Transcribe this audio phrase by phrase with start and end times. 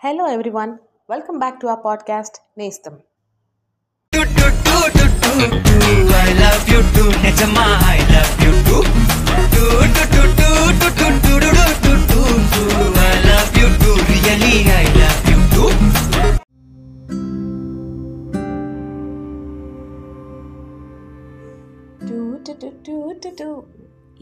[0.00, 0.78] Hello everyone
[1.10, 2.98] welcome back to ఆ podcast Nestham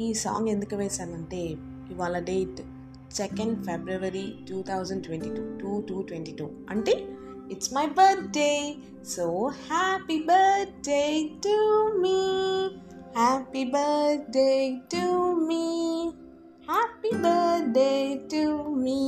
[0.00, 2.59] ఈ song ఎందుకు వేశానంటే ఇవాళ date
[3.19, 6.93] second February two thousand twenty two two two twenty two అంటే
[7.53, 8.51] it's my birthday
[9.15, 9.25] so
[9.69, 11.03] happy birthday
[11.45, 11.55] to
[12.03, 12.19] me
[13.19, 14.51] happy birthday
[14.93, 15.05] to
[15.47, 15.63] me
[16.69, 17.89] happy birthday
[18.33, 18.43] to
[18.83, 18.99] me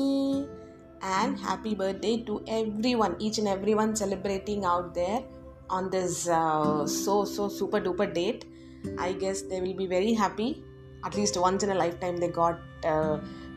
[1.04, 5.22] and happy birthday to everyone each and everyone celebrating out there
[5.70, 8.46] on this uh, so so super duper date
[9.00, 10.50] i guess they will be very happy
[11.05, 12.61] At least once in a lifetime they got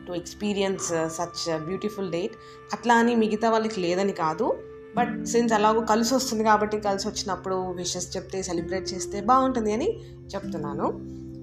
[0.06, 2.32] to experience such beautiful date
[2.72, 4.58] అట్లా అని మిగతా వాళ్ళకి లేదని కాదు.
[4.96, 9.88] But since అలాగో కలిసి వస్తుంది కాబట్టి కలిసి వచ్చినప్పుడు విషెస్ చెప్తే సెలబ్రేట్ చేస్తే బాగుంటుంది అని
[10.34, 10.86] చెప్తున్నాను.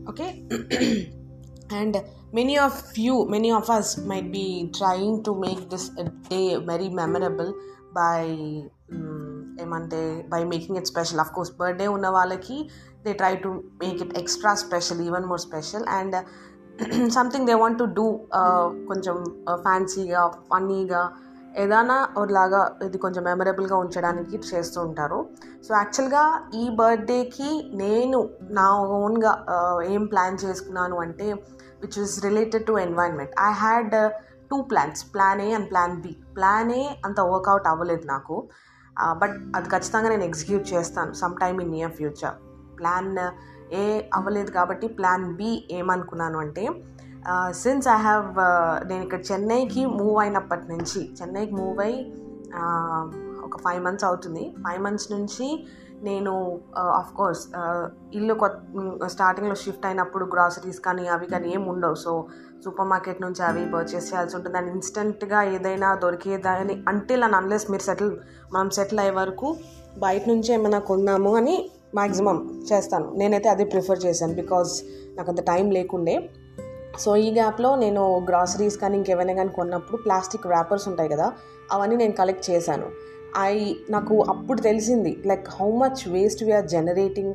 [0.10, 0.28] Okay
[1.78, 1.98] and
[2.34, 7.54] many of you many of us might be trying to make this day very memorable
[7.94, 8.24] by
[9.64, 10.02] ఏమంటే
[10.34, 12.58] by making it special of course birthday ఉన్న వాళ్ళకి
[13.06, 13.50] they try to
[13.84, 16.18] make it extra special even more special and
[17.18, 18.08] something they want to do
[18.90, 19.16] కొంచెం
[19.50, 21.02] uh, ఫ్యాన్సీగా ఫన్నీగా
[21.62, 21.96] ఏదైనా
[22.38, 25.20] లాగా ఇది కొంచెం మెమరబుల్గా ఉంచడానికి చేస్తూ ఉంటారు.
[25.66, 26.24] సో యాక్చువల్గా
[26.62, 27.50] ఈ బర్త్డేకి
[27.84, 28.20] నేను
[28.60, 28.68] నా
[29.00, 31.28] ఓన్గా uh, ఏం ప్లాన్ చేసుకున్నాను అంటే
[31.82, 33.96] which is related to environment I had
[34.52, 38.38] two plans plan A and plan B plan A అంత వర్కౌట్ అవ్వలేదు నాకు.
[39.12, 42.36] బట్ అది ఖచ్చితంగా నేను ఎగ్జిక్యూట్ చేస్తాను some time in near future.
[42.80, 43.12] Plan
[43.74, 46.64] A అవ్వలేదు కాబట్టి ప్లాన్ బి ఏమనుకున్నాను అంటే
[47.52, 48.28] సిన్స్ ఐ హ్యావ్
[48.88, 52.00] నేను ఇక్కడ చెన్నైకి మూవ్ అయినప్పటి నుంచి చెన్నైకి మూవ్ అయ్యి
[53.44, 54.56] ఒక ఫైవ్ మంత్స్ అవుతుంది.
[54.68, 55.48] ఫైవ్ మంత్స్ నుంచి
[56.08, 56.34] నేను
[57.00, 57.44] ఆఫ్ కోర్స్
[58.18, 61.96] ఇల్లు కొత్త స్టార్టింగ్లో షిఫ్ట్ అయినప్పుడు గ్రాసరీస్ కానీ అవి కానీ ఏం ఉండవు.
[61.96, 62.12] సో
[62.64, 64.58] సూపర్ మార్కెట్ నుంచి అవి పర్చేస్ చేయాల్సి ఉంటుంది.
[64.58, 68.12] అండ్ ఇన్స్టెంట్గా ఏదైనా దొరికేదని అంటిల్ అండ్ అన్లెస్ మీరు సెటిల్
[68.54, 69.50] మనం సెటిల్ అయ్యే వరకు
[70.06, 71.56] బయట నుంచి ఏమైనా కొన్నాము అని
[71.96, 72.40] మ్యాక్సిమం
[72.72, 73.08] చేస్తాను.
[73.20, 74.74] నేనైతే అది ప్రిఫర్ చేశాను బికాజ్
[75.18, 76.16] నాకు అంత టైం లేకుండే.
[77.00, 81.28] సో ఈ గ్యాప్లో నేను గ్రాసరీస్ కానీ ఇంకేమైనా కానీ కొన్నప్పుడు ప్లాస్టిక్ ర్యాపర్స్ ఉంటాయి కదా
[81.72, 82.88] అవన్నీ నేను కలెక్ట్ చేశాను.
[83.40, 87.34] ఐ నాకు అప్పుడు తెలిసింది like how much waste we're generating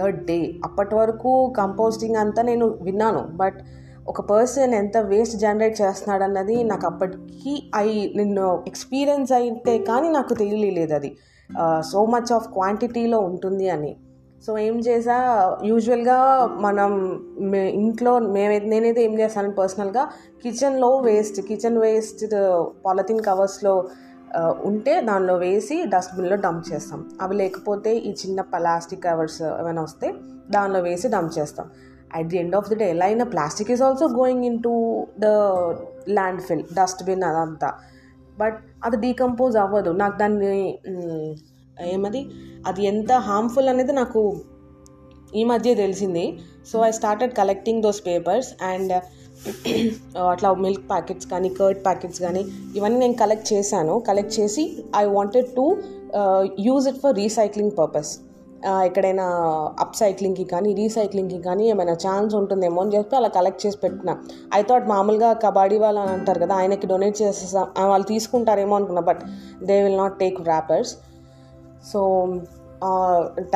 [0.00, 3.54] a day అప్పటి వరకు కంపోస్టింగ్ అంతా నేను విన్నాను బట్
[4.08, 10.34] ఒక పర్సన్ ఎంత వేస్ట్ జనరేట్ చేస్తున్నాడు అన్నది నాకు అప్పటికి ఐ నిన్ను ఎక్స్పీరియన్స్ అయితే కానీ నాకు
[10.34, 11.16] తెలియలేదు అది.
[11.92, 13.96] సో మచ్ ఆఫ్ క్వాంటిటీలో ఉంటుంది అని.
[14.46, 15.16] సో ఏం చేసా?
[15.64, 20.08] యూజువల్గా మనం మే ఇంట్లో మేమైతే నేనైతే ఏం చేస్తాను పర్సనల్గా
[20.42, 22.24] కిచెన్లో వేస్ట్ కిచెన్ వేస్ట్
[22.86, 23.84] పాలిథిన్ కవర్స్లో
[24.38, 27.10] ఉంటే దానిలో వేసి డస్ట్బిన్లో డంప్ చేస్తాం.
[27.20, 30.14] అవి లేకపోతే ఈ చిన్న ప్లాస్టిక్ కవర్స్ ఏమైనా వస్తే
[30.50, 31.66] దానిలో వేసి డంప్ చేస్తాం.
[32.14, 35.24] At the end of the day ఎలా అయినా plastic is also going into the
[36.40, 37.74] landfill dustbin అదంతా.
[38.38, 39.90] బట్ అది డీకంపోజ్ అవ్వదు.
[39.90, 40.78] నాకు దాన్ని
[41.82, 42.30] ఏమది?
[42.66, 44.40] అది ఎంత హార్మ్ఫుల్ అనేది నాకు
[45.34, 46.38] ఈ మధ్య తెలిసింది.
[46.72, 48.92] So I started collecting those papers and
[50.32, 52.42] అట్లా మిల్క్ ప్యాకెట్స్ కానీ కర్డ్ ప్యాకెట్స్ కానీ
[52.76, 53.94] ఇవన్నీ నేను కలెక్ట్ చేశాను.
[54.08, 54.64] కలెక్ట్ చేసి
[54.96, 55.64] I wanted to
[56.66, 58.12] use it for recycling purpose
[58.88, 59.24] ఎక్కడైనా
[59.84, 64.10] అప్ సైక్లింగ్కి కానీ రీసైక్లింగ్కి కానీ ఏమైనా ఛాన్స్ ఉంటుందేమో అని చెప్పి అలా కలెక్ట్ చేసి పెట్టిన.
[64.58, 69.24] ఐ థాట్ మామూలుగా కబడ్డీ వాళ్ళు అని అంటారు కదా ఆయనకి డొనేట్ చేసేసాం వాళ్ళు తీసుకుంటారేమో అనుకున్నా but
[69.70, 70.92] they will not take wrappers
[71.92, 72.00] so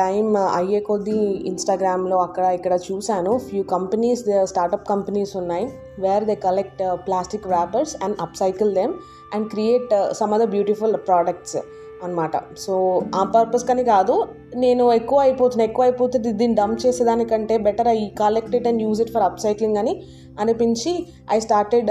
[0.01, 0.25] time
[0.59, 1.19] అయ్యే కొద్దీ
[1.51, 3.33] ఇన్స్టాగ్రామ్లో అక్కడ ఇక్కడ చూశాను.
[3.47, 5.65] ఫ్యూ కంపెనీస్ స్టార్టప్ కంపెనీస్ ఉన్నాయి.
[6.05, 8.93] Where they collect plastic wrappers and upcycle them
[9.35, 11.57] and create some other beautiful products
[12.03, 12.73] అనమాట సో
[13.19, 14.15] ఆ పర్పస్ కానీ కాదు
[14.55, 19.13] నేను ఎక్కువ అయిపోతున్నా ఎక్కువ అయిపోతే దీన్ని dump చేసేదానికంటే better I collect it and use it
[19.15, 19.93] for upcycling అని
[20.39, 20.91] అనిపించి
[21.35, 21.89] I started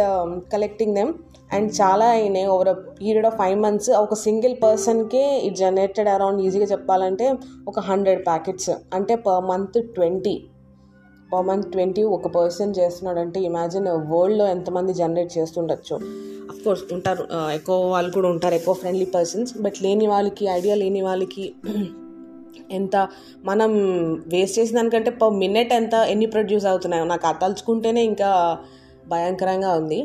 [0.53, 1.13] collecting them
[1.51, 2.71] and చాలా అయినాయి over
[3.01, 7.27] period of five months ఒక సింగిల్ పర్సన్కే ఇట్ జనరేటెడ్ అరౌండ్ ఈజీగా చెప్పాలంటే
[7.69, 10.37] ఒక హండ్రెడ్ ప్యాకెట్స్ అంటే per month twenty.
[11.33, 15.95] Per month twenty ఒక పర్సన్ చేస్తున్నాడంటే ఇమాజిన్ వరల్డ్లో ఎంతమంది జనరేట్ చేస్తుండొచ్చు.
[16.51, 19.53] అఫ్ కోర్స్ ఉంటారు ఎక్కువ వాళ్ళు కూడా ఉంటారు ఎక్కువ ఫ్రెండ్లీ పర్సన్స్.
[19.65, 21.47] బట్ లేని వాళ్ళకి ఐడియా లేని వాళ్ళకి
[22.71, 22.97] ఎంత
[23.45, 23.71] మనం
[24.35, 27.05] వేస్ట్ చేసిన దానికంటే పర్ మినిట్ ఎంత ఎన్ని ప్రొడ్యూస్ అవుతున్నాయో.
[27.05, 28.31] నాకు అది తలుచుకుంటేనే ఇంకా
[29.09, 30.01] భయంకరంగా ఉంది.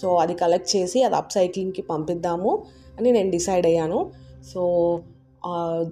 [0.00, 2.52] సో అది కలెక్ట్ చేసి అది అప్సైక్లింగ్కి పంపిద్దాము
[2.98, 4.00] అని నేను డిసైడ్ అయ్యాను.
[4.52, 4.62] సో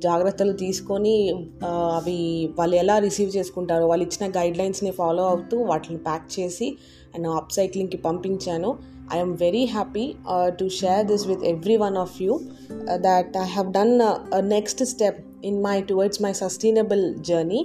[0.04, 1.14] జాగ్రత్తలు తీసుకొని
[1.98, 2.16] అవి
[2.58, 6.68] వాళ్ళు ఎలా రిసీవ్ చేసుకుంటారో వాళ్ళు ఇచ్చిన గైడ్లైన్స్ని ఫాలో అవుతూ వాటిని ప్యాక్ చేసి
[7.14, 8.70] అండ్ అప్సైక్లింగ్కి పంపించాను.
[9.14, 10.04] I'm very happy
[10.60, 12.34] to share this with every one of you
[13.06, 13.94] that I have done
[14.54, 17.62] next step in my towards my sustainable journey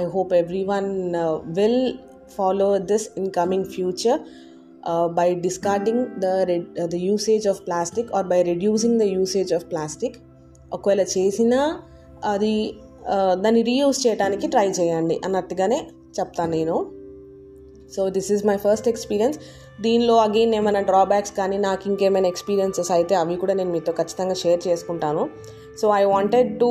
[0.00, 0.90] I hope everyone
[1.58, 1.82] will
[2.36, 4.20] follow this in coming future
[4.82, 9.52] uh, by discarding the re- uh, the usage of plastic or by reducing the usage
[9.58, 10.12] of plastic.
[10.72, 11.60] ఒకవేళ చేసినా
[12.24, 12.54] అది
[13.12, 15.80] uh, దాన్ని reuse చేయడానికి try చేయండి అన్నట్టుగానే
[16.20, 16.76] చెప్తాను నేను.
[17.94, 19.38] So this is my first experience
[19.80, 24.68] దీనిలో అగైన్ ఏమైనా డ్రాబ్యాక్స్ కానీ నాకు ఇంకేమైనా ఎక్స్పీరియన్సెస్ అయితే అవి కూడా నేను మీతో ఖచ్చితంగా షేర్
[24.68, 25.28] చేసుకుంటాను.
[25.80, 26.70] సో ఐ వాంటెడ్ టు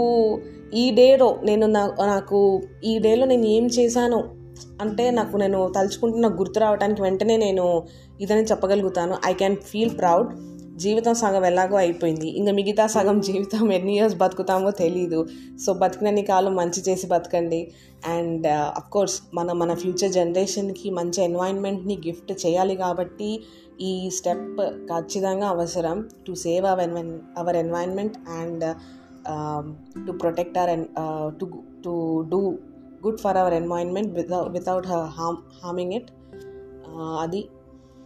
[0.74, 2.40] ఈ డేలో నేను నాకు
[2.84, 4.45] ఈ డేలో నేను ఏం చేశాను
[4.82, 7.66] అంటే నాకు నేను తలుచుకుంటే నాకు గుర్తు రావడానికి వెంటనే నేను
[8.22, 9.16] ఇదని చెప్పగలుగుతాను.
[9.26, 10.30] ఐ క్యాన్ ఫీల్ ప్రౌడ్
[10.78, 12.28] జీవితం సగం ఎలాగో అయిపోయింది.
[12.28, 15.20] ఇంకా మిగతా సగం జీవితం ఎన్ని ఇయర్స్ బతుకుతామో తెలీదు.
[15.66, 17.72] సో బతికినన్ని కాలం మంచి చేసి బతకండి.
[18.08, 18.48] అండ్
[18.92, 23.30] కోర్స్ uh, మన మన ఫ్యూచర్ జనరేషన్కి మంచి ఎన్వైర్న్మెంట్ని గిఫ్ట్ చేయాలి కాబట్టి
[23.82, 24.62] ఈ స్టెప్
[24.92, 25.98] ఖచ్చితంగా అవసరం.
[26.28, 26.94] To save our
[27.38, 28.66] our environment and
[30.08, 30.86] to protect our
[31.40, 31.46] to
[31.86, 31.94] to
[32.30, 32.42] do
[33.06, 36.10] good for our environment without without harm harming it
[36.98, 37.46] అది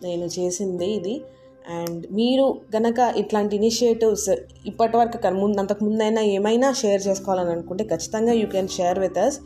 [0.03, 1.21] నేను చేసింది ఇది.
[1.69, 4.29] అండ్ మీరు గనక ఇట్లాంటి ఇనిషియేటివ్స్
[4.65, 9.39] ఇప్పటి వరకు ముందు అంతకు ముందైనా ఏమైనా షేర్ చేసుకోవాలని అనుకుంటే ఖచ్చితంగా you can share with us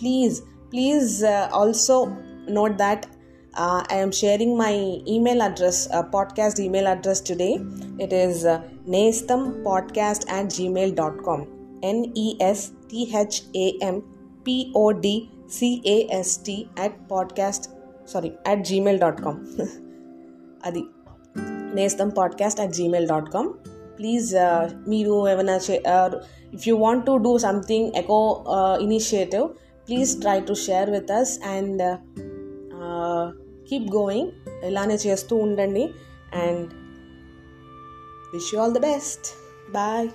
[0.00, 0.40] please
[0.72, 1.24] please
[1.54, 2.08] also
[2.50, 3.06] note that
[3.92, 4.74] I sharing my
[5.08, 7.56] email address podcast email address today
[8.02, 8.44] it is
[8.90, 11.46] Nestham podcast at gmail dot com
[11.84, 14.15] N E S E
[14.46, 15.06] P O D
[15.50, 17.62] C A S T at podcast,
[18.12, 19.36] sorry, at gmail.com.
[20.64, 20.84] అది
[21.74, 23.48] Nestham podcast at gmail dot com
[23.98, 24.34] please
[24.88, 25.56] మీరు ఏమైనా
[26.54, 28.44] if you want to do something eco
[28.80, 29.48] initiative
[29.88, 31.82] please try to share with us and
[33.68, 34.30] keep going
[34.64, 35.84] ఇలానే చేస్తూ ఉండండి
[36.34, 36.68] and
[38.34, 39.26] wish you all the best
[39.72, 40.08] bye